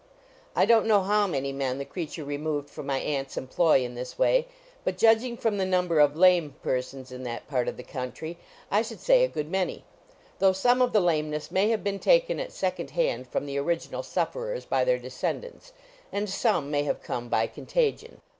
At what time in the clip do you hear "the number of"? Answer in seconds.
5.59-6.15